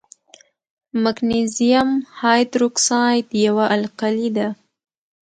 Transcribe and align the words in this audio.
مګنیزیم 1.03 1.89
هایدروکساید 2.19 3.27
یوه 3.45 3.65
القلي 3.75 4.29
ده. 4.37 4.47